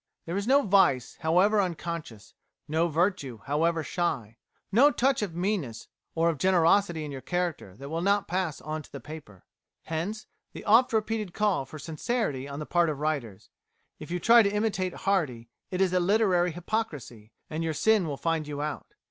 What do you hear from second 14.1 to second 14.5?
try to